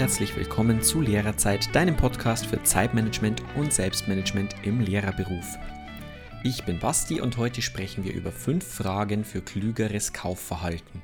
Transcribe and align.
herzlich 0.00 0.34
willkommen 0.34 0.80
zu 0.80 1.02
Lehrerzeit, 1.02 1.74
deinem 1.74 1.94
Podcast 1.94 2.46
für 2.46 2.62
Zeitmanagement 2.62 3.42
und 3.54 3.70
Selbstmanagement 3.70 4.54
im 4.62 4.80
Lehrerberuf. 4.80 5.58
Ich 6.42 6.64
bin 6.64 6.78
Basti 6.78 7.20
und 7.20 7.36
heute 7.36 7.60
sprechen 7.60 8.02
wir 8.02 8.14
über 8.14 8.32
fünf 8.32 8.66
Fragen 8.66 9.24
für 9.26 9.42
klügeres 9.42 10.14
Kaufverhalten. 10.14 11.02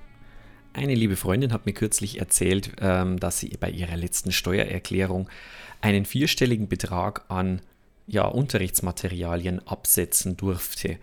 Eine 0.72 0.94
liebe 0.94 1.16
Freundin 1.16 1.52
hat 1.52 1.66
mir 1.66 1.74
kürzlich 1.74 2.20
erzählt, 2.20 2.72
ähm, 2.80 3.20
dass 3.20 3.38
sie 3.38 3.50
bei 3.60 3.68
ihrer 3.68 3.98
letzten 3.98 4.32
Steuererklärung 4.32 5.28
einen 5.82 6.06
vierstelligen 6.06 6.66
Betrag 6.66 7.26
an 7.28 7.60
ja, 8.06 8.24
Unterrichtsmaterialien 8.24 9.60
absetzen 9.68 10.38
durfte. 10.38 10.96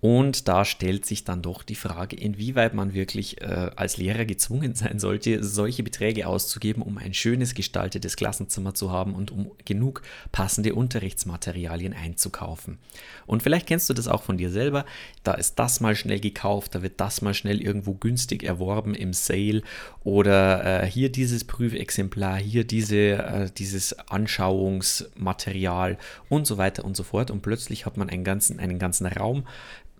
Und 0.00 0.48
da 0.48 0.64
stellt 0.64 1.04
sich 1.04 1.24
dann 1.24 1.42
doch 1.42 1.62
die 1.62 1.74
Frage, 1.74 2.16
inwieweit 2.16 2.72
man 2.72 2.94
wirklich 2.94 3.42
äh, 3.42 3.70
als 3.76 3.98
Lehrer 3.98 4.24
gezwungen 4.24 4.74
sein 4.74 4.98
sollte, 4.98 5.44
solche 5.44 5.82
Beträge 5.82 6.26
auszugeben, 6.26 6.82
um 6.82 6.96
ein 6.96 7.12
schönes 7.12 7.54
gestaltetes 7.54 8.16
Klassenzimmer 8.16 8.74
zu 8.74 8.90
haben 8.90 9.14
und 9.14 9.30
um 9.30 9.50
genug 9.66 10.00
passende 10.32 10.74
Unterrichtsmaterialien 10.74 11.92
einzukaufen. 11.92 12.78
Und 13.26 13.42
vielleicht 13.42 13.66
kennst 13.66 13.90
du 13.90 13.94
das 13.94 14.08
auch 14.08 14.22
von 14.22 14.38
dir 14.38 14.50
selber. 14.50 14.86
Da 15.22 15.34
ist 15.34 15.58
das 15.58 15.80
mal 15.80 15.94
schnell 15.94 16.20
gekauft, 16.20 16.74
da 16.74 16.82
wird 16.82 16.98
das 16.98 17.20
mal 17.20 17.34
schnell 17.34 17.60
irgendwo 17.60 17.92
günstig 17.92 18.42
erworben 18.42 18.94
im 18.94 19.12
Sale 19.12 19.62
oder 20.02 20.82
äh, 20.82 20.86
hier 20.86 21.12
dieses 21.12 21.44
Prüfexemplar, 21.44 22.38
hier 22.38 22.64
diese, 22.64 22.96
äh, 22.96 23.50
dieses 23.50 23.98
Anschauungsmaterial 24.08 25.98
und 26.30 26.46
so 26.46 26.56
weiter 26.56 26.86
und 26.86 26.96
so 26.96 27.02
fort. 27.02 27.30
Und 27.30 27.42
plötzlich 27.42 27.84
hat 27.84 27.98
man 27.98 28.08
einen 28.08 28.24
ganzen, 28.24 28.58
einen 28.58 28.78
ganzen 28.78 29.04
Raum 29.04 29.44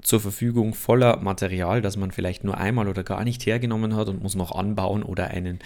zur 0.03 0.21
Verfügung 0.21 0.75
voller 0.75 1.19
Material, 1.19 1.83
das 1.83 1.97
man 1.97 2.11
vielleicht 2.11 2.45
nur 2.45 2.59
einmal 2.59 2.89
oder 2.89 3.03
gar 3.03 3.25
nicht 3.25 3.45
hergenommen 3.47 3.97
hat 3.97 4.09
und 4.09 4.23
muss 4.23 4.35
noch 4.35 4.53
anbauen 4.53 5.03
oder 5.03 5.29
einen 5.29 5.59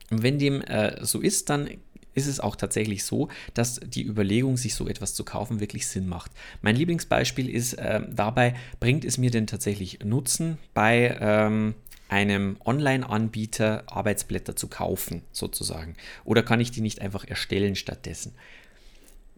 Und 0.09 0.23
wenn 0.23 0.39
dem 0.39 0.61
äh, 0.61 1.06
so 1.06 1.19
ist, 1.19 1.51
dann 1.51 1.69
ist 2.13 2.27
es 2.27 2.39
auch 2.39 2.55
tatsächlich 2.55 3.03
so, 3.03 3.29
dass 3.53 3.79
die 3.79 4.05
Überlegung, 4.05 4.57
sich 4.57 4.75
so 4.75 4.87
etwas 4.87 5.13
zu 5.13 5.23
kaufen, 5.23 5.59
wirklich 5.59 5.87
Sinn 5.87 6.07
macht. 6.07 6.31
Mein 6.61 6.75
Lieblingsbeispiel 6.75 7.49
ist 7.49 7.73
äh, 7.73 8.01
dabei, 8.09 8.55
bringt 8.79 9.05
es 9.05 9.17
mir 9.17 9.31
denn 9.31 9.47
tatsächlich 9.47 9.99
Nutzen 10.03 10.57
bei 10.73 11.17
ähm, 11.19 11.75
einem 12.09 12.57
Online-Anbieter 12.65 13.83
Arbeitsblätter 13.87 14.55
zu 14.55 14.67
kaufen, 14.67 15.21
sozusagen? 15.31 15.95
Oder 16.25 16.43
kann 16.43 16.59
ich 16.59 16.71
die 16.71 16.81
nicht 16.81 17.01
einfach 17.01 17.23
erstellen 17.23 17.75
stattdessen? 17.75 18.33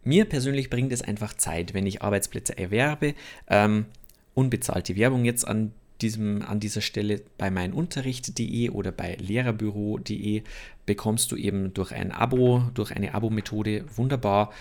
Mir 0.03 0.25
persönlich 0.25 0.69
bringt 0.69 0.91
es 0.91 1.01
einfach 1.01 1.35
Zeit, 1.35 1.73
wenn 1.73 1.85
ich 1.85 2.01
Arbeitsplätze 2.01 2.57
erwerbe. 2.57 3.13
Ähm, 3.47 3.85
unbezahlte 4.33 4.95
Werbung 4.95 5.25
jetzt 5.25 5.47
an 5.47 5.73
diesem, 6.01 6.41
an 6.41 6.59
dieser 6.59 6.81
Stelle 6.81 7.21
bei 7.37 7.49
meinunterricht.de 7.49 8.69
oder 8.69 8.91
bei 8.91 9.15
lehrerbüro.de 9.19 10.43
bekommst 10.85 11.31
du 11.31 11.35
eben 11.35 11.73
durch 11.73 11.91
ein 11.91 12.11
Abo, 12.11 12.63
durch 12.73 12.95
eine 12.95 13.13
Abo-Methode 13.13 13.85
wunderbar 13.95 14.51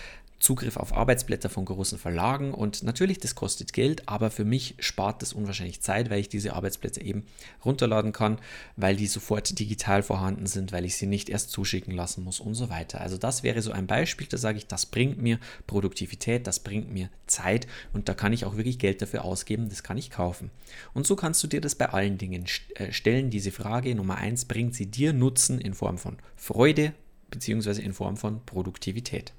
Zugriff 0.41 0.75
auf 0.75 0.91
Arbeitsblätter 0.93 1.49
von 1.49 1.65
großen 1.65 1.99
Verlagen 1.99 2.53
und 2.53 2.81
natürlich, 2.81 3.19
das 3.19 3.35
kostet 3.35 3.73
Geld, 3.73 4.09
aber 4.09 4.31
für 4.31 4.43
mich 4.43 4.75
spart 4.79 5.21
das 5.21 5.33
unwahrscheinlich 5.33 5.81
Zeit, 5.81 6.09
weil 6.09 6.19
ich 6.19 6.29
diese 6.29 6.53
Arbeitsblätter 6.53 7.01
eben 7.01 7.25
runterladen 7.63 8.11
kann, 8.11 8.39
weil 8.75 8.95
die 8.95 9.05
sofort 9.05 9.59
digital 9.59 10.01
vorhanden 10.01 10.47
sind, 10.47 10.71
weil 10.71 10.83
ich 10.83 10.97
sie 10.97 11.05
nicht 11.05 11.29
erst 11.29 11.51
zuschicken 11.51 11.93
lassen 11.93 12.23
muss 12.23 12.39
und 12.39 12.55
so 12.55 12.69
weiter. 12.69 13.01
Also 13.01 13.17
das 13.17 13.43
wäre 13.43 13.61
so 13.61 13.71
ein 13.71 13.85
Beispiel, 13.85 14.25
da 14.27 14.37
sage 14.37 14.57
ich, 14.57 14.65
das 14.65 14.87
bringt 14.87 15.21
mir 15.21 15.39
Produktivität, 15.67 16.47
das 16.47 16.59
bringt 16.59 16.91
mir 16.91 17.09
Zeit 17.27 17.67
und 17.93 18.09
da 18.09 18.15
kann 18.15 18.33
ich 18.33 18.45
auch 18.45 18.57
wirklich 18.57 18.79
Geld 18.79 19.03
dafür 19.03 19.23
ausgeben, 19.23 19.69
das 19.69 19.83
kann 19.83 19.99
ich 19.99 20.09
kaufen. 20.09 20.49
Und 20.95 21.05
so 21.05 21.15
kannst 21.15 21.43
du 21.43 21.47
dir 21.47 21.61
das 21.61 21.75
bei 21.75 21.89
allen 21.89 22.17
Dingen 22.17 22.45
äh, 22.75 22.91
stellen, 22.91 23.29
diese 23.29 23.51
Frage 23.51 23.93
Nummer 23.93 24.17
eins, 24.17 24.45
bringt 24.45 24.73
sie 24.73 24.87
dir 24.87 25.13
Nutzen 25.13 25.61
in 25.61 25.75
Form 25.75 25.99
von 25.99 26.17
Freude 26.35 26.93
bzw. 27.29 27.79
in 27.79 27.93
Form 27.93 28.17
von 28.17 28.43
Produktivität? 28.43 29.33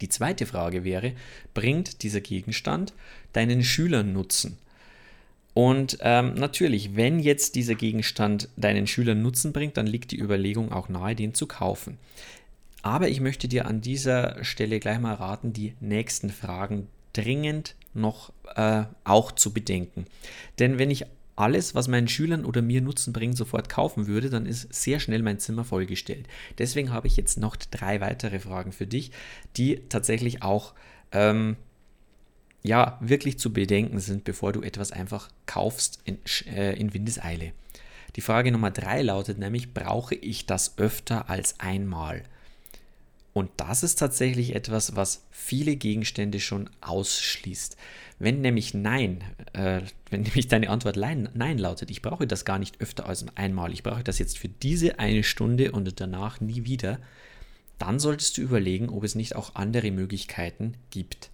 Die 0.00 0.08
zweite 0.08 0.46
Frage 0.46 0.84
wäre, 0.84 1.12
bringt 1.54 2.02
dieser 2.02 2.20
Gegenstand 2.20 2.92
deinen 3.32 3.62
Schülern 3.62 4.12
Nutzen? 4.12 4.58
Und 5.54 5.98
ähm, 6.02 6.34
natürlich, 6.34 6.96
wenn 6.96 7.18
jetzt 7.18 7.54
dieser 7.54 7.76
Gegenstand 7.76 8.50
deinen 8.56 8.86
Schülern 8.86 9.22
Nutzen 9.22 9.54
bringt, 9.54 9.78
dann 9.78 9.86
liegt 9.86 10.10
die 10.10 10.20
Überlegung 10.20 10.70
auch 10.70 10.90
nahe, 10.90 11.14
den 11.14 11.32
zu 11.32 11.46
kaufen. 11.46 11.96
Aber 12.82 13.08
ich 13.08 13.20
möchte 13.20 13.48
dir 13.48 13.66
an 13.66 13.80
dieser 13.80 14.44
Stelle 14.44 14.80
gleich 14.80 15.00
mal 15.00 15.14
raten, 15.14 15.54
die 15.54 15.72
nächsten 15.80 16.28
Fragen 16.28 16.88
dringend 17.14 17.74
noch 17.94 18.32
äh, 18.54 18.84
auch 19.04 19.32
zu 19.32 19.52
bedenken. 19.52 20.04
Denn 20.58 20.78
wenn 20.78 20.90
ich 20.90 21.06
alles, 21.36 21.74
was 21.74 21.86
meinen 21.86 22.08
Schülern 22.08 22.44
oder 22.44 22.62
mir 22.62 22.80
Nutzen 22.80 23.12
bringt, 23.12 23.36
sofort 23.36 23.68
kaufen 23.68 24.06
würde, 24.06 24.30
dann 24.30 24.46
ist 24.46 24.72
sehr 24.72 25.00
schnell 25.00 25.22
mein 25.22 25.38
Zimmer 25.38 25.64
vollgestellt. 25.64 26.26
Deswegen 26.58 26.92
habe 26.92 27.06
ich 27.06 27.16
jetzt 27.16 27.38
noch 27.38 27.56
drei 27.56 28.00
weitere 28.00 28.40
Fragen 28.40 28.72
für 28.72 28.86
dich, 28.86 29.12
die 29.56 29.82
tatsächlich 29.88 30.42
auch 30.42 30.74
ähm, 31.12 31.56
ja 32.62 32.98
wirklich 33.00 33.38
zu 33.38 33.52
bedenken 33.52 34.00
sind, 34.00 34.24
bevor 34.24 34.52
du 34.52 34.62
etwas 34.62 34.92
einfach 34.92 35.28
kaufst 35.44 36.00
in, 36.04 36.18
äh, 36.46 36.74
in 36.78 36.94
Windeseile. 36.94 37.52
Die 38.16 38.22
Frage 38.22 38.50
Nummer 38.50 38.70
drei 38.70 39.02
lautet 39.02 39.38
nämlich, 39.38 39.74
brauche 39.74 40.14
ich 40.14 40.46
das 40.46 40.78
öfter 40.78 41.28
als 41.28 41.60
einmal? 41.60 42.22
Und 43.36 43.50
das 43.58 43.82
ist 43.82 43.96
tatsächlich 43.96 44.54
etwas, 44.54 44.96
was 44.96 45.26
viele 45.30 45.76
Gegenstände 45.76 46.40
schon 46.40 46.70
ausschließt. 46.80 47.76
Wenn 48.18 48.40
nämlich 48.40 48.72
Nein, 48.72 49.22
äh, 49.52 49.82
wenn 50.08 50.22
nämlich 50.22 50.48
deine 50.48 50.70
Antwort 50.70 50.96
Nein, 50.96 51.28
Nein 51.34 51.58
lautet, 51.58 51.90
ich 51.90 52.00
brauche 52.00 52.26
das 52.26 52.46
gar 52.46 52.58
nicht 52.58 52.80
öfter 52.80 53.04
als 53.04 53.26
einmal, 53.34 53.74
ich 53.74 53.82
brauche 53.82 54.02
das 54.02 54.18
jetzt 54.18 54.38
für 54.38 54.48
diese 54.48 54.98
eine 55.00 55.22
Stunde 55.22 55.72
und 55.72 56.00
danach 56.00 56.40
nie 56.40 56.64
wieder, 56.64 56.98
dann 57.76 57.98
solltest 57.98 58.38
du 58.38 58.40
überlegen, 58.40 58.88
ob 58.88 59.04
es 59.04 59.14
nicht 59.14 59.36
auch 59.36 59.54
andere 59.54 59.90
Möglichkeiten 59.90 60.72
gibt. 60.88 61.28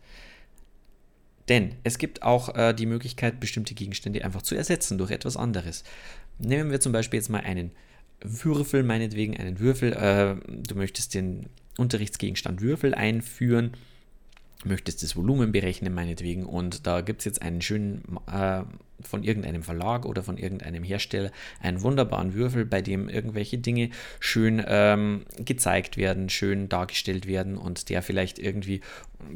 Denn 1.48 1.76
es 1.84 1.98
gibt 1.98 2.24
auch 2.24 2.56
äh, 2.56 2.74
die 2.74 2.86
Möglichkeit, 2.86 3.38
bestimmte 3.38 3.74
Gegenstände 3.74 4.24
einfach 4.24 4.42
zu 4.42 4.56
ersetzen 4.56 4.98
durch 4.98 5.12
etwas 5.12 5.36
anderes. 5.36 5.84
Nehmen 6.40 6.72
wir 6.72 6.80
zum 6.80 6.90
Beispiel 6.90 7.18
jetzt 7.18 7.30
mal 7.30 7.42
einen 7.42 7.70
Würfel, 8.20 8.82
meinetwegen 8.82 9.36
einen 9.36 9.60
Würfel. 9.60 9.92
Äh, 9.92 10.34
du 10.48 10.74
möchtest 10.74 11.14
den 11.14 11.46
Unterrichtsgegenstand 11.78 12.60
Würfel 12.60 12.94
einführen 12.94 13.72
möchtest 14.64 15.02
das 15.02 15.16
Volumen 15.16 15.52
berechnen, 15.52 15.94
meinetwegen, 15.94 16.44
und 16.46 16.86
da 16.86 17.00
gibt 17.00 17.20
es 17.20 17.24
jetzt 17.24 17.42
einen 17.42 17.62
schönen 17.62 18.02
äh, 18.30 18.62
von 19.00 19.24
irgendeinem 19.24 19.62
Verlag 19.62 20.06
oder 20.06 20.22
von 20.22 20.38
irgendeinem 20.38 20.84
Hersteller 20.84 21.32
einen 21.60 21.82
wunderbaren 21.82 22.34
Würfel, 22.34 22.64
bei 22.64 22.82
dem 22.82 23.08
irgendwelche 23.08 23.58
Dinge 23.58 23.90
schön 24.20 24.62
ähm, 24.66 25.24
gezeigt 25.38 25.96
werden, 25.96 26.28
schön 26.28 26.68
dargestellt 26.68 27.26
werden 27.26 27.56
und 27.56 27.88
der 27.88 28.02
vielleicht 28.02 28.38
irgendwie 28.38 28.80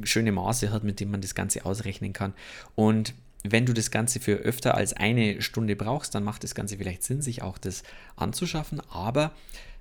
schöne 0.04 0.32
Maße 0.32 0.70
hat, 0.70 0.84
mit 0.84 1.00
dem 1.00 1.10
man 1.10 1.20
das 1.20 1.34
Ganze 1.34 1.64
ausrechnen 1.64 2.12
kann. 2.12 2.32
Und 2.76 3.14
wenn 3.42 3.66
du 3.66 3.72
das 3.72 3.90
Ganze 3.90 4.20
für 4.20 4.34
öfter 4.34 4.76
als 4.76 4.92
eine 4.92 5.42
Stunde 5.42 5.76
brauchst, 5.76 6.14
dann 6.14 6.24
macht 6.24 6.44
das 6.44 6.54
Ganze 6.54 6.76
vielleicht 6.76 7.02
Sinn, 7.02 7.22
sich 7.22 7.42
auch 7.42 7.58
das 7.58 7.82
anzuschaffen. 8.16 8.80
Aber 8.90 9.32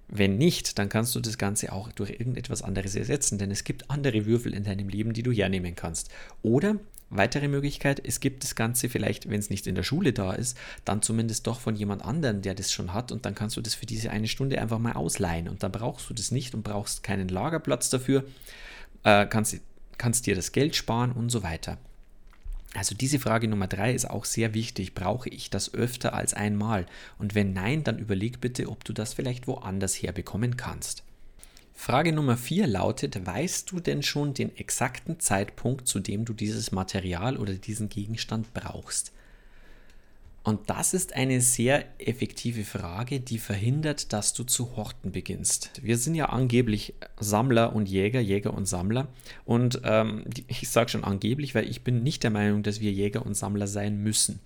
wenn 0.07 0.38
nicht, 0.38 0.78
dann 0.78 0.90
kannst 0.90 1.16
du 1.16 1.19
das 1.19 1.38
Ganze 1.38 1.72
auch 1.72 1.92
durch 1.92 2.12
irgendetwas 2.12 2.62
anderes 2.62 2.96
ersetzen, 2.96 3.38
denn 3.38 3.52
es 3.52 3.63
gibt 3.63 3.90
andere 3.90 4.25
Würfel 4.25 4.54
in 4.54 4.63
deinem 4.63 4.90
Leben, 4.90 5.13
die 5.13 5.24
du 5.24 5.31
hernehmen 5.31 5.75
kannst. 5.75 6.10
Oder 6.42 6.78
weitere 7.10 7.48
Möglichkeit, 7.48 8.02
es 8.04 8.19
gibt 8.19 8.44
das 8.44 8.56
Ganze 8.56 8.90
vielleicht, 8.90 9.30
wenn 9.30 9.40
es 9.40 9.50
nicht 9.50 9.68
in 9.68 9.75
der 9.75 9.84
Schule 9.84 10.13
da 10.13 10.34
ist, 10.34 10.57
dann 10.86 11.02
zumindest 11.02 11.48
doch 11.48 11.60
von 11.60 11.75
jemand 11.75 12.04
anderem, 12.04 12.42
der 12.42 12.56
das 12.56 12.72
schon 12.72 12.94
hat 12.94 13.12
und 13.12 13.25
dann 13.25 13.36
kannst 13.36 13.57
du 13.57 13.62
das 13.62 13.75
für 13.75 13.86
diese 13.86 14.10
eine 14.12 14.28
Stunde 14.28 14.60
einfach 14.62 14.80
mal 14.80 14.94
ausleihen 14.94 15.48
und 15.48 15.63
dann 15.63 15.72
brauchst 15.72 16.10
du 16.10 16.13
das 16.13 16.31
nicht 16.31 16.54
und 16.54 16.63
brauchst 16.63 17.04
keinen 17.04 17.28
Lagerplatz 17.28 17.90
dafür, 17.90 18.25
äh, 19.04 19.25
kannst, 19.25 19.60
kannst 19.98 20.25
dir 20.25 20.36
das 20.36 20.51
Geld 20.51 20.75
sparen 20.75 21.12
und 21.12 21.30
so 21.30 21.44
weiter. 21.44 21.78
Also 22.75 22.94
diese 22.94 23.19
Frage 23.19 23.48
Nummer 23.48 23.68
drei 23.68 23.94
ist 23.94 24.10
auch 24.10 24.25
sehr 24.25 24.54
wichtig. 24.54 24.94
Brauche 24.94 25.30
ich 25.30 25.50
das 25.50 25.74
öfter 25.74 26.13
als 26.13 26.33
einmal? 26.33 26.86
Und 27.18 27.33
wenn 27.33 27.54
nein, 27.54 27.83
dann 27.83 28.00
überleg 28.00 28.42
bitte, 28.42 28.68
ob 28.68 28.83
du 28.83 28.92
das 28.92 29.13
vielleicht 29.13 29.48
woanders 29.48 29.95
herbekommen 29.95 30.57
kannst. 30.57 31.04
Frage 31.74 32.13
Nummer 32.13 32.38
vier 32.38 32.68
lautet, 32.68 33.25
weißt 33.25 33.72
du 33.72 33.80
denn 33.80 34.04
schon 34.04 34.33
den 34.33 34.56
exakten 34.57 35.19
Zeitpunkt, 35.19 35.88
zu 35.88 36.00
dem 36.00 36.25
du 36.25 36.33
dieses 36.33 36.72
Material 36.72 37.38
oder 37.38 37.54
diesen 37.54 37.89
Gegenstand 37.89 38.54
brauchst? 38.54 39.12
Und 40.45 40.69
das 40.69 40.94
ist 40.94 41.13
eine 41.13 41.42
sehr 41.42 41.86
effektive 41.97 42.65
Frage, 42.65 43.19
die 43.19 43.39
verhindert, 43.39 44.13
dass 44.13 44.31
du 44.33 44.44
zu 44.44 44.77
horten 44.77 45.12
beginnst. 45.12 45.71
Wir 45.81 45.97
sind 45.97 46.13
ja 46.13 46.27
angeblich 46.27 46.94
Sammler 47.19 47.75
und 47.75 47.89
Jäger, 47.89 48.19
Jäger 48.19 48.53
und 48.53 48.68
Sammler. 48.68 49.07
Und 49.44 49.81
ähm, 49.83 50.24
ich 50.47 50.69
sage 50.69 50.89
schon 50.89 51.03
angeblich, 51.03 51.56
weil 51.56 51.68
ich 51.68 51.81
bin 51.81 52.03
nicht 52.03 52.21
der 52.21 52.30
Meinung, 52.30 52.62
dass 52.62 52.80
wir 52.80 52.92
Jäger 52.92 53.25
und 53.25 53.33
Sammler 53.33 53.65
sein 53.65 54.03
müssen. 54.03 54.39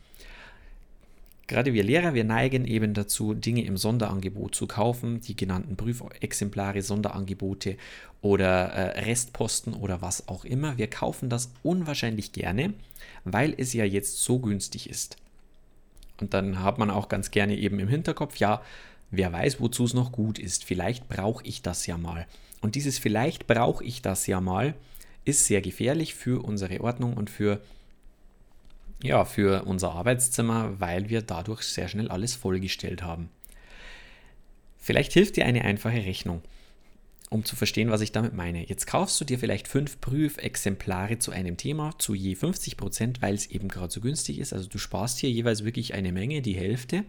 Gerade 1.48 1.74
wir 1.74 1.84
Lehrer, 1.84 2.14
wir 2.14 2.24
neigen 2.24 2.64
eben 2.64 2.94
dazu, 2.94 3.34
Dinge 3.34 3.66
im 3.66 3.76
Sonderangebot 3.76 4.56
zu 4.56 4.68
kaufen, 4.68 5.20
die 5.20 5.36
genannten 5.36 5.76
Prüfexemplare, 5.76 6.82
Sonderangebote 6.82 7.76
oder 8.22 8.68
äh, 8.68 9.02
Restposten 9.02 9.74
oder 9.74 10.02
was 10.02 10.30
auch 10.30 10.46
immer. 10.46 10.78
Wir 10.78 10.88
kaufen 10.88 11.28
das 11.28 11.52
unwahrscheinlich 11.62 12.32
gerne, 12.32 12.74
weil 13.26 13.54
es 13.58 13.74
ja 13.74 13.84
jetzt 13.84 14.24
so 14.24 14.40
günstig 14.40 14.90
ist. 14.90 15.18
Und 16.22 16.34
dann 16.34 16.64
hat 16.64 16.78
man 16.78 16.90
auch 16.90 17.10
ganz 17.10 17.32
gerne 17.32 17.58
eben 17.58 17.80
im 17.80 17.88
Hinterkopf, 17.88 18.38
ja, 18.38 18.62
wer 19.12 19.32
weiß, 19.32 19.60
wozu 19.62 19.86
es 19.86 19.94
noch 19.94 20.12
gut 20.12 20.40
ist. 20.40 20.64
Vielleicht 20.64 21.08
brauche 21.08 21.44
ich 21.46 21.62
das 21.62 21.86
ja 21.88 21.98
mal. 21.98 22.28
Und 22.62 22.76
dieses 22.76 23.00
vielleicht 23.00 23.48
brauche 23.48 23.84
ich 23.84 24.02
das 24.02 24.28
ja 24.28 24.42
mal 24.42 24.76
ist 25.26 25.46
sehr 25.46 25.62
gefährlich 25.62 26.16
für 26.16 26.44
unsere 26.44 26.82
Ordnung 26.82 27.14
und 27.14 27.30
für 27.30 27.62
ja, 29.02 29.24
für 29.24 29.64
unser 29.64 29.94
Arbeitszimmer, 29.94 30.78
weil 30.82 31.08
wir 31.08 31.22
dadurch 31.22 31.62
sehr 31.62 31.88
schnell 31.88 32.10
alles 32.10 32.36
vollgestellt 32.36 33.02
haben. 33.02 33.30
Vielleicht 34.78 35.14
hilft 35.14 35.38
dir 35.38 35.46
eine 35.46 35.64
einfache 35.64 36.06
Rechnung 36.06 36.42
um 37.30 37.46
zu 37.46 37.56
verstehen, 37.56 37.92
was 37.92 38.02
ich 38.02 38.12
damit 38.12 38.34
meine. 38.34 38.68
Jetzt 38.68 38.88
kaufst 38.88 39.22
du 39.22 39.26
dir 39.26 39.38
vielleicht 39.38 39.68
fünf 39.68 40.02
Prüfexemplare 40.02 41.20
zu 41.20 41.32
einem 41.32 41.58
Thema 41.58 41.92
zu 42.00 42.16
je 42.16 42.36
50 42.36 42.76
Prozent, 42.76 43.22
weil 43.22 43.36
es 43.36 43.48
eben 43.48 43.68
gerade 43.68 43.94
so 43.94 44.02
günstig 44.02 44.40
ist. 44.40 44.52
Also 44.52 44.68
du 44.68 44.80
sparst 44.80 45.20
hier 45.20 45.30
jeweils 45.30 45.64
wirklich 45.64 45.94
eine 45.94 46.12
Menge, 46.12 46.42
die 46.42 46.56
Hälfte. 46.56 47.04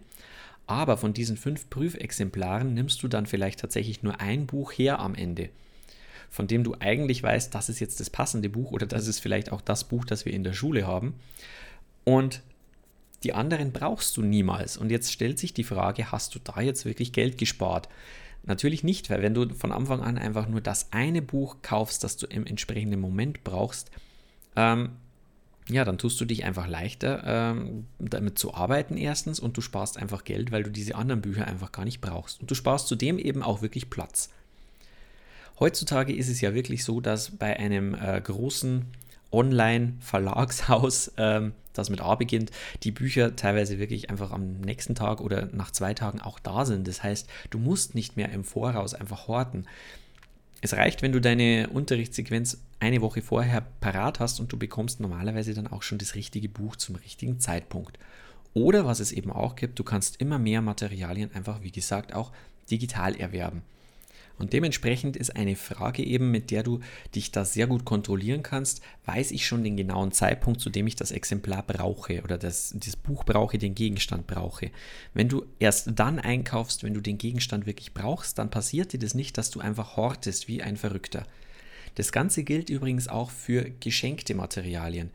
Aber 0.67 0.99
von 0.99 1.15
diesen 1.15 1.37
fünf 1.37 1.71
Prüfexemplaren 1.71 2.75
nimmst 2.75 3.03
du 3.03 3.09
dann 3.09 3.27
vielleicht 3.27 3.61
tatsächlich 3.61 4.03
nur 4.03 4.21
ein 4.21 4.47
Buch 4.47 4.73
her 4.73 5.01
am 5.01 5.15
Ende, 5.15 5.49
von 6.29 6.47
dem 6.47 6.63
du 6.65 6.77
eigentlich 6.79 7.23
weißt, 7.23 7.53
das 7.55 7.69
ist 7.69 7.81
jetzt 7.81 7.99
das 7.99 8.11
passende 8.11 8.49
Buch 8.51 8.71
oder 8.71 8.87
das 8.87 9.09
ist 9.09 9.19
vielleicht 9.21 9.51
auch 9.51 9.63
das 9.63 9.85
Buch, 9.85 10.05
das 10.05 10.27
wir 10.27 10.33
in 10.33 10.45
der 10.45 10.53
Schule 10.53 10.87
haben. 10.87 11.15
Und 12.05 12.43
die 13.25 13.33
anderen 13.33 13.73
brauchst 13.73 14.17
du 14.17 14.23
niemals. 14.23 14.77
Und 14.77 14.91
jetzt 14.91 15.13
stellt 15.13 15.39
sich 15.39 15.55
die 15.55 15.65
Frage, 15.65 16.13
hast 16.13 16.35
du 16.35 16.39
da 16.39 16.61
jetzt 16.61 16.85
wirklich 16.85 17.13
Geld 17.13 17.37
gespart? 17.37 17.89
Natürlich 18.45 18.83
nicht, 18.83 19.11
weil 19.11 19.23
wenn 19.23 19.35
du 19.35 19.49
von 19.55 19.73
Anfang 19.73 20.01
an 20.01 20.19
einfach 20.19 20.49
nur 20.49 20.61
das 20.61 20.93
eine 20.93 21.23
Buch 21.23 21.59
kaufst, 21.63 22.05
das 22.05 22.17
du 22.17 22.27
im 22.27 22.47
entsprechenden 22.47 23.01
Moment 23.01 23.45
brauchst, 23.45 23.91
ähm, 24.57 24.91
ja, 25.69 25.85
dann 25.85 25.99
tust 25.99 26.21
du 26.21 26.25
dich 26.25 26.45
einfach 26.45 26.67
leichter, 26.67 27.23
ähm, 27.25 27.87
damit 27.99 28.39
zu 28.39 28.55
arbeiten 28.55 28.97
erstens 28.97 29.39
und 29.39 29.57
du 29.57 29.61
sparst 29.61 29.99
einfach 29.99 30.25
Geld, 30.25 30.51
weil 30.51 30.63
du 30.63 30.71
diese 30.71 30.97
anderen 30.97 31.21
Bücher 31.21 31.47
einfach 31.47 31.71
gar 31.71 31.85
nicht 31.85 32.01
brauchst. 32.01 32.41
Und 32.41 32.51
du 32.51 32.55
sparst 32.55 32.89
zudem 32.89 33.19
eben 33.19 33.43
auch 33.43 33.63
wirklich 33.63 33.91
Platz. 33.91 34.31
Heutzutage 35.61 36.15
ist 36.15 36.29
es 36.29 36.41
ja 36.41 36.55
wirklich 36.55 36.85
so, 36.85 37.01
dass 37.01 37.37
bei 37.37 37.57
einem 37.59 37.95
äh, 37.95 38.21
großen 38.21 38.87
Online-Verlagshaus, 39.33 41.13
ähm, 41.17 41.53
das 41.73 41.91
mit 41.91 42.01
A 42.01 42.15
beginnt, 42.15 42.51
die 42.83 42.91
Bücher 42.91 43.37
teilweise 43.37 43.79
wirklich 43.79 44.11
einfach 44.11 44.33
am 44.33 44.61
nächsten 44.61 44.95
Tag 44.95 45.21
oder 45.21 45.49
nach 45.53 45.71
zwei 45.71 45.95
Tagen 45.95 46.21
auch 46.21 46.39
da 46.39 46.65
sind. 46.65 46.89
Das 46.89 47.03
heißt, 47.03 47.29
du 47.51 47.59
musst 47.59 47.95
nicht 47.95 48.17
mehr 48.17 48.31
im 48.31 48.45
Voraus 48.45 48.95
einfach 48.95 49.29
horten. 49.29 49.67
Es 50.63 50.75
reicht, 50.75 51.01
wenn 51.01 51.13
du 51.13 51.21
deine 51.21 51.71
Unterrichtssequenz 51.71 52.59
eine 52.81 53.01
Woche 53.01 53.23
vorher 53.23 53.63
parat 53.81 54.21
hast 54.21 54.41
und 54.41 54.53
du 54.53 54.59
bekommst 54.59 55.01
normalerweise 55.01 55.55
dann 55.55 55.67
auch 55.67 55.83
schon 55.83 55.99
das 55.99 56.15
richtige 56.15 56.49
Buch 56.49 56.77
zum 56.77 56.97
richtigen 56.97 57.39
Zeitpunkt. 57.41 57.99
Oder 58.53 58.85
was 58.85 59.01
es 59.01 59.13
eben 59.13 59.31
auch 59.31 59.55
gibt, 59.55 59.79
du 59.79 59.85
kannst 59.85 60.21
immer 60.21 60.39
mehr 60.39 60.61
Materialien 60.61 61.31
einfach, 61.35 61.63
wie 61.63 61.71
gesagt, 61.71 62.15
auch 62.15 62.33
digital 62.71 63.15
erwerben. 63.17 63.63
Und 64.41 64.55
dementsprechend 64.55 65.17
ist 65.17 65.37
eine 65.37 65.55
Frage 65.55 66.03
eben, 66.03 66.31
mit 66.31 66.51
der 66.51 66.63
du 66.63 66.81
dich 67.15 67.31
da 67.31 67.45
sehr 67.45 67.67
gut 67.67 67.85
kontrollieren 67.85 68.43
kannst, 68.43 68.81
weiß 69.05 69.33
ich 69.33 69.47
schon 69.47 69.63
den 69.63 69.77
genauen 69.77 70.13
Zeitpunkt, 70.13 70.61
zu 70.61 70.71
dem 70.71 70.87
ich 70.87 70.97
das 70.97 71.11
Exemplar 71.11 71.63
brauche 71.63 72.23
oder 72.23 72.39
das, 72.39 72.75
das 72.77 72.97
Buch 72.97 73.25
brauche, 73.25 73.59
den 73.59 73.75
Gegenstand 73.75 74.27
brauche. 74.27 74.71
Wenn 75.13 75.29
du 75.29 75.45
erst 75.59 75.91
dann 75.95 76.19
einkaufst, 76.19 76.83
wenn 76.83 76.95
du 76.95 77.03
den 77.03 77.19
Gegenstand 77.19 77.67
wirklich 77.67 77.93
brauchst, 77.93 78.39
dann 78.39 78.51
passiert 78.51 78.95
dir 78.95 78.99
das 78.99 79.15
nicht, 79.15 79.37
dass 79.37 79.51
du 79.51 79.61
einfach 79.61 79.97
hortest 79.97 80.49
wie 80.49 80.63
ein 80.63 80.79
Verrückter. 80.79 81.27
Das 81.97 82.11
Ganze 82.11 82.43
gilt 82.43 82.71
übrigens 82.71 83.09
auch 83.09 83.31
für 83.31 83.71
geschenkte 83.81 84.35
Materialien. 84.35 85.11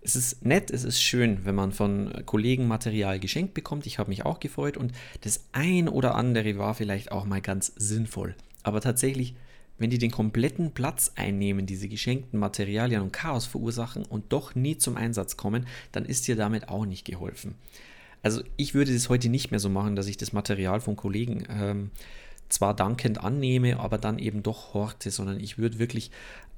Es 0.00 0.16
ist 0.16 0.44
nett, 0.44 0.70
es 0.70 0.84
ist 0.84 1.02
schön, 1.02 1.46
wenn 1.46 1.54
man 1.54 1.72
von 1.72 2.12
Kollegen 2.26 2.68
Material 2.68 3.18
geschenkt 3.18 3.54
bekommt. 3.54 3.86
Ich 3.86 3.98
habe 3.98 4.10
mich 4.10 4.24
auch 4.24 4.38
gefreut 4.38 4.76
und 4.76 4.92
das 5.22 5.44
ein 5.52 5.88
oder 5.88 6.14
andere 6.14 6.58
war 6.58 6.74
vielleicht 6.74 7.10
auch 7.10 7.24
mal 7.24 7.40
ganz 7.40 7.72
sinnvoll. 7.76 8.34
Aber 8.64 8.80
tatsächlich, 8.80 9.36
wenn 9.78 9.90
die 9.90 9.98
den 9.98 10.10
kompletten 10.10 10.72
Platz 10.72 11.12
einnehmen, 11.14 11.66
diese 11.66 11.88
geschenkten 11.88 12.40
Materialien 12.40 13.02
und 13.02 13.12
Chaos 13.12 13.46
verursachen 13.46 14.04
und 14.04 14.32
doch 14.32 14.56
nie 14.56 14.76
zum 14.76 14.96
Einsatz 14.96 15.36
kommen, 15.36 15.66
dann 15.92 16.04
ist 16.04 16.26
dir 16.26 16.34
damit 16.34 16.68
auch 16.68 16.86
nicht 16.86 17.04
geholfen. 17.04 17.54
Also 18.22 18.42
ich 18.56 18.74
würde 18.74 18.92
das 18.92 19.08
heute 19.08 19.28
nicht 19.28 19.50
mehr 19.50 19.60
so 19.60 19.68
machen, 19.68 19.94
dass 19.94 20.06
ich 20.08 20.16
das 20.16 20.32
Material 20.32 20.80
von 20.80 20.96
Kollegen 20.96 21.44
ähm, 21.50 21.90
zwar 22.48 22.74
dankend 22.74 23.22
annehme, 23.22 23.78
aber 23.78 23.98
dann 23.98 24.18
eben 24.18 24.42
doch 24.42 24.74
horte, 24.74 25.10
sondern 25.10 25.38
ich 25.38 25.58
würde 25.58 25.78
wirklich 25.78 26.10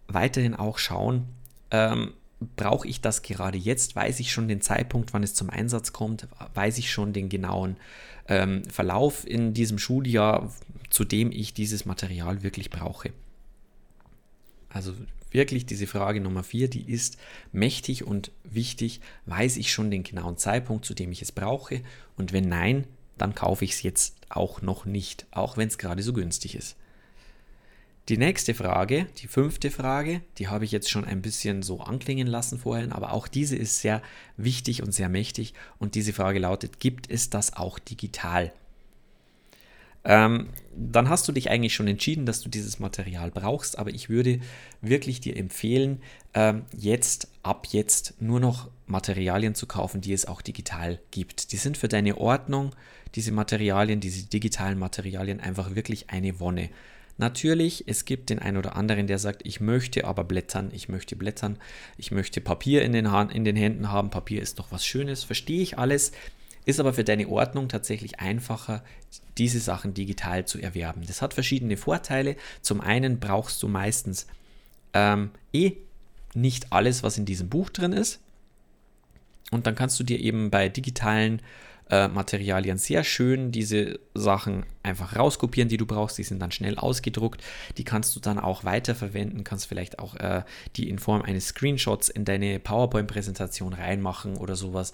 weiterhin 0.07 0.55
auch 0.55 0.79
schauen, 0.79 1.25
ähm, 1.71 2.13
brauche 2.41 2.87
ich 2.87 3.01
das 3.01 3.23
gerade 3.23 3.59
jetzt? 3.59 3.97
Weiß 3.97 4.21
ich 4.21 4.33
schon 4.33 4.49
den 4.49 4.61
Zeitpunkt, 4.61 5.13
wann 5.13 5.23
es 5.23 5.35
zum 5.35 5.51
Einsatz 5.51 5.93
kommt? 5.93 6.29
Weiß 6.55 6.79
ich 6.79 6.91
schon 6.91 7.13
den 7.13 7.29
genauen 7.29 7.77
ähm, 8.29 8.65
Verlauf 8.65 9.27
in 9.27 9.55
diesem 9.55 9.79
Schuljahr, 9.79 10.53
zu 10.91 11.05
dem 11.05 11.33
ich 11.33 11.55
dieses 11.55 11.87
Material 11.87 12.43
wirklich 12.43 12.71
brauche? 12.71 13.13
Also 14.69 14.95
wirklich 15.31 15.67
diese 15.67 15.87
Frage 15.87 16.21
Nummer 16.21 16.43
vier, 16.43 16.69
die 16.69 16.91
ist 16.91 17.19
mächtig 17.53 18.05
und 18.05 18.31
wichtig. 18.45 19.01
Weiß 19.25 19.57
ich 19.57 19.73
schon 19.73 19.91
den 19.91 20.03
genauen 20.03 20.37
Zeitpunkt, 20.37 20.85
zu 20.85 20.95
dem 20.95 21.13
ich 21.13 21.23
es 21.23 21.33
brauche? 21.33 21.81
Und 22.17 22.33
wenn 22.33 22.49
nein, 22.49 22.87
dann 23.17 23.35
kaufe 23.35 23.65
ich 23.65 23.73
es 23.73 23.83
jetzt 23.83 24.17
auch 24.29 24.61
noch 24.61 24.85
nicht, 24.85 25.27
auch 25.31 25.57
wenn 25.57 25.69
es 25.69 25.79
gerade 25.79 26.03
so 26.03 26.13
günstig 26.13 26.55
ist. 26.55 26.77
Die 28.09 28.19
nächste 28.19 28.55
Frage, 28.55 29.07
die 29.19 29.27
fünfte 29.27 29.73
Frage, 29.73 30.21
die 30.39 30.47
habe 30.47 30.65
ich 30.65 30.71
jetzt 30.71 30.89
schon 30.89 31.05
ein 31.05 31.23
bisschen 31.23 31.63
so 31.63 31.81
anklingen 31.81 32.29
lassen 32.29 32.57
vorhin, 32.57 32.93
aber 32.93 33.13
auch 33.13 33.27
diese 33.27 33.57
ist 33.57 33.81
sehr 33.81 34.01
wichtig 34.37 34.83
und 34.83 34.93
sehr 34.93 35.09
mächtig. 35.09 35.55
Und 35.81 35.97
diese 35.97 36.13
Frage 36.13 36.39
lautet, 36.39 36.79
gibt 36.79 37.11
es 37.11 37.31
das 37.31 37.55
auch 37.55 37.81
digital? 37.81 38.53
Ähm, 40.05 40.51
dann 40.77 41.09
hast 41.09 41.27
du 41.27 41.33
dich 41.33 41.51
eigentlich 41.51 41.75
schon 41.75 41.89
entschieden, 41.89 42.27
dass 42.27 42.41
du 42.41 42.49
dieses 42.49 42.79
Material 42.79 43.33
brauchst, 43.33 43.77
aber 43.77 43.91
ich 43.91 44.09
würde 44.09 44.39
wirklich 44.81 45.21
dir 45.21 45.37
empfehlen, 45.37 46.01
ähm, 46.33 46.63
jetzt, 46.77 47.27
ab 47.43 47.67
jetzt 47.73 48.15
nur 48.23 48.39
noch 48.39 48.71
Materialien 48.87 49.57
zu 49.57 49.67
kaufen, 49.67 50.01
die 50.01 50.13
es 50.13 50.27
auch 50.27 50.43
digital 50.43 51.01
gibt. 51.11 51.51
Die 51.51 51.57
sind 51.57 51.77
für 51.77 51.89
deine 51.89 52.19
Ordnung, 52.19 52.71
diese 53.17 53.33
Materialien, 53.33 53.99
diese 53.99 54.27
digitalen 54.27 54.79
Materialien 54.79 55.41
einfach 55.41 55.75
wirklich 55.75 56.09
eine 56.09 56.39
Wonne. 56.39 56.71
Natürlich, 57.19 57.85
es 57.87 58.05
gibt 58.05 58.29
den 58.29 58.41
einen 58.41 58.59
oder 58.59 58.77
anderen, 58.77 59.07
der 59.07 59.19
sagt, 59.19 59.43
ich 59.47 59.61
möchte 59.61 60.05
aber 60.05 60.25
blättern, 60.25 60.71
ich 60.73 60.89
möchte 60.89 61.17
blättern, 61.17 61.59
ich 61.97 62.11
möchte 62.11 62.43
Papier 62.43 62.83
in 62.83 62.93
den, 62.93 63.07
in 63.07 63.45
den 63.45 63.57
Händen 63.57 63.91
haben, 63.91 64.11
Papier 64.11 64.43
ist 64.43 64.59
doch 64.59 64.71
was 64.71 64.85
Schönes, 64.85 65.25
verstehe 65.25 65.63
ich 65.63 65.79
alles, 65.79 66.13
ist 66.67 66.79
aber 66.79 66.93
für 66.93 67.05
deine 67.05 67.29
Ordnung 67.29 67.69
tatsächlich 67.69 68.21
einfacher, 68.21 68.85
diese 69.39 69.61
Sachen 69.61 69.95
digital 69.95 70.47
zu 70.47 70.59
erwerben. 70.61 71.03
Das 71.07 71.23
hat 71.23 71.33
verschiedene 71.33 71.77
Vorteile. 71.77 72.37
Zum 72.61 72.81
einen 72.81 73.21
brauchst 73.21 73.63
du 73.63 73.69
meistens 73.69 74.27
ähm, 74.93 75.31
eh 75.53 75.73
nicht 76.35 76.73
alles, 76.73 77.03
was 77.03 77.19
in 77.19 77.25
diesem 77.25 77.49
Buch 77.49 77.71
drin 77.71 77.93
ist. 77.93 78.21
Und 79.51 79.67
dann 79.67 79.75
kannst 79.75 79.99
du 80.01 80.05
dir 80.05 80.19
eben 80.19 80.51
bei 80.51 80.69
digitalen 80.69 81.41
äh, 81.89 82.09
Materialien 82.09 82.79
sehr 82.79 83.05
schön 83.05 83.53
diese 83.53 84.01
Sachen 84.15 84.67
einfach 84.83 85.15
rauskopieren, 85.17 85.69
die 85.69 85.77
du 85.77 85.87
brauchst. 85.87 86.19
Die 86.19 86.25
sind 86.25 86.41
dann 86.41 86.51
schnell 86.51 86.79
ausgedruckt. 86.79 87.43
Die 87.79 87.85
kannst 87.85 88.17
du 88.17 88.21
dann 88.21 88.39
auch 88.39 88.65
weiterverwenden, 88.65 89.45
kannst 89.45 89.67
vielleicht 89.67 89.99
auch 89.99 90.17
äh, 90.17 90.43
die 90.77 90.89
in 90.89 90.99
Form 90.99 91.23
eines 91.23 91.49
Screenshots 91.49 92.09
in 92.09 92.25
deine 92.25 92.59
PowerPoint-Präsentation 92.59 93.73
reinmachen 93.73 94.37
oder 94.37 94.57
sowas. 94.57 94.93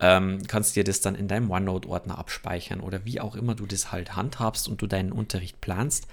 Ähm, 0.00 0.42
kannst 0.46 0.76
dir 0.76 0.84
das 0.84 1.00
dann 1.00 1.14
in 1.14 1.28
deinem 1.28 1.50
OneNote-Ordner 1.50 2.18
abspeichern 2.18 2.80
oder 2.80 3.04
wie 3.04 3.20
auch 3.20 3.36
immer 3.36 3.54
du 3.54 3.64
das 3.66 3.92
halt 3.92 4.14
handhabst 4.16 4.68
und 4.68 4.82
du 4.82 4.86
deinen 4.86 5.12
Unterricht 5.12 5.60
planst 5.60 6.08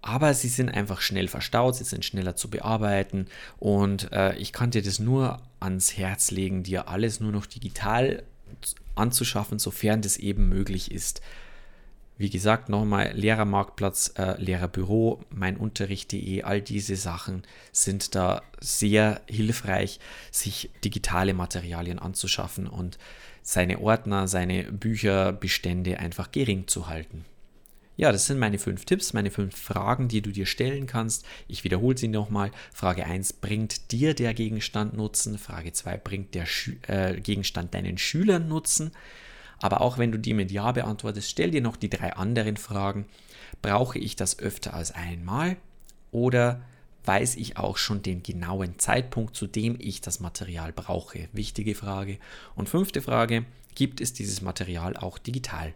aber 0.00 0.32
sie 0.32 0.48
sind 0.48 0.70
einfach 0.70 1.00
schnell 1.00 1.28
verstaut, 1.28 1.76
sie 1.76 1.84
sind 1.84 2.04
schneller 2.04 2.36
zu 2.36 2.48
bearbeiten 2.48 3.26
und 3.58 4.12
äh, 4.12 4.36
ich 4.36 4.52
kann 4.52 4.70
dir 4.70 4.82
das 4.82 4.98
nur 4.98 5.42
ans 5.60 5.96
Herz 5.96 6.30
legen, 6.30 6.62
dir 6.62 6.88
alles 6.88 7.20
nur 7.20 7.32
noch 7.32 7.46
digital 7.46 8.22
anzuschaffen, 8.94 9.58
sofern 9.58 10.02
das 10.02 10.16
eben 10.16 10.48
möglich 10.48 10.90
ist. 10.90 11.20
Wie 12.18 12.30
gesagt, 12.30 12.68
nochmal 12.68 13.12
Lehrermarktplatz, 13.14 14.12
äh, 14.18 14.40
Lehrerbüro, 14.42 15.20
meinunterricht.de, 15.30 16.42
all 16.42 16.60
diese 16.60 16.96
Sachen 16.96 17.44
sind 17.70 18.16
da 18.16 18.42
sehr 18.60 19.20
hilfreich, 19.30 20.00
sich 20.32 20.70
digitale 20.84 21.32
Materialien 21.32 22.00
anzuschaffen 22.00 22.66
und 22.66 22.98
seine 23.42 23.78
Ordner, 23.78 24.26
seine 24.26 24.64
Bücherbestände 24.64 26.00
einfach 26.00 26.32
gering 26.32 26.66
zu 26.66 26.88
halten. 26.88 27.24
Ja, 27.98 28.12
das 28.12 28.26
sind 28.26 28.38
meine 28.38 28.60
fünf 28.60 28.84
Tipps, 28.84 29.12
meine 29.12 29.32
fünf 29.32 29.56
Fragen, 29.56 30.06
die 30.06 30.22
du 30.22 30.30
dir 30.30 30.46
stellen 30.46 30.86
kannst. 30.86 31.26
Ich 31.48 31.64
wiederhole 31.64 31.98
sie 31.98 32.06
nochmal. 32.06 32.52
Frage 32.72 33.04
1, 33.04 33.32
bringt 33.32 33.90
dir 33.90 34.14
der 34.14 34.34
Gegenstand 34.34 34.96
Nutzen? 34.96 35.36
Frage 35.36 35.72
2, 35.72 35.96
bringt 35.96 36.32
der 36.36 36.46
Schü 36.46 36.76
äh, 36.86 37.20
Gegenstand 37.20 37.74
deinen 37.74 37.98
Schülern 37.98 38.46
Nutzen? 38.46 38.92
Aber 39.58 39.80
auch 39.80 39.98
wenn 39.98 40.12
du 40.12 40.18
die 40.18 40.32
mit 40.32 40.52
Ja 40.52 40.70
beantwortest, 40.70 41.28
stell 41.28 41.50
dir 41.50 41.60
noch 41.60 41.74
die 41.74 41.90
drei 41.90 42.12
anderen 42.12 42.56
Fragen. 42.56 43.06
Brauche 43.62 43.98
ich 43.98 44.14
das 44.14 44.38
öfter 44.38 44.74
als 44.74 44.92
einmal? 44.92 45.56
Oder 46.12 46.62
weiß 47.04 47.34
ich 47.34 47.56
auch 47.56 47.78
schon 47.78 48.02
den 48.02 48.22
genauen 48.22 48.78
Zeitpunkt, 48.78 49.34
zu 49.34 49.48
dem 49.48 49.76
ich 49.80 50.00
das 50.00 50.20
Material 50.20 50.72
brauche? 50.72 51.28
Wichtige 51.32 51.74
Frage. 51.74 52.18
Und 52.54 52.68
fünfte 52.68 53.02
Frage, 53.02 53.44
gibt 53.74 54.00
es 54.00 54.12
dieses 54.12 54.40
Material 54.40 54.96
auch 54.96 55.18
digital? 55.18 55.74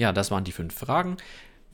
Ja, 0.00 0.12
das 0.14 0.30
waren 0.30 0.44
die 0.44 0.52
fünf 0.52 0.74
Fragen. 0.74 1.18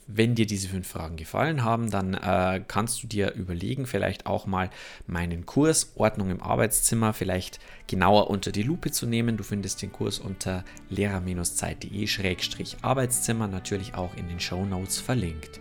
Wenn 0.09 0.35
dir 0.35 0.47
diese 0.47 0.69
fünf 0.69 0.89
Fragen 0.89 1.17
gefallen 1.17 1.63
haben, 1.63 1.93
dann 1.93 2.15
äh, 2.15 2.61
kannst 2.67 3.01
du 3.01 3.07
dir 3.07 3.35
überlegen, 3.35 3.87
vielleicht 3.87 4.27
auch 4.27 4.47
mal 4.47 4.69
meinen 5.07 5.47
Kurs 5.47 5.93
Ordnung 5.95 6.31
im 6.31 6.43
Arbeitszimmer 6.43 7.13
vielleicht 7.13 7.61
genauer 7.87 8.29
unter 8.29 8.51
die 8.51 8.65
Lupe 8.65 8.91
zu 8.91 9.07
nehmen. 9.07 9.37
Du 9.37 9.45
findest 9.45 9.81
den 9.81 9.93
Kurs 9.93 10.19
unter 10.19 10.65
lehrer-zeit.de-arbeitszimmer 10.91 13.47
natürlich 13.47 13.95
auch 13.95 14.17
in 14.17 14.29
den 14.29 14.41
Show 14.41 14.65
Notes 14.65 14.99
verlinkt. 14.99 15.61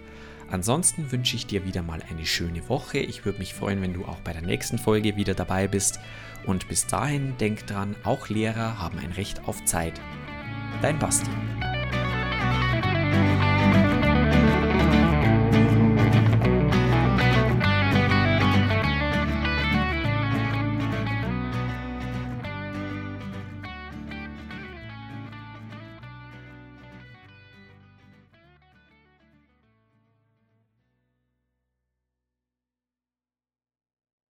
Ansonsten 0.49 1.11
wünsche 1.11 1.35
ich 1.35 1.45
dir 1.45 1.65
wieder 1.65 1.83
mal 1.83 2.01
eine 2.09 2.25
schöne 2.25 2.67
Woche. 2.67 2.97
Ich 2.97 3.25
würde 3.25 3.37
mich 3.37 3.53
freuen, 3.53 3.83
wenn 3.83 3.93
du 3.93 4.05
auch 4.05 4.21
bei 4.21 4.33
der 4.33 4.41
nächsten 4.41 4.79
Folge 4.79 5.17
wieder 5.17 5.35
dabei 5.35 5.67
bist. 5.67 5.99
Und 6.47 6.67
bis 6.67 6.87
dahin 6.87 7.37
denk 7.37 7.67
dran, 7.67 7.95
auch 8.03 8.29
Lehrer 8.29 8.79
haben 8.79 8.97
ein 8.97 9.11
Recht 9.11 9.47
auf 9.47 9.63
Zeit. 9.65 10.01
Dein 10.81 10.97
Basti. 10.97 11.29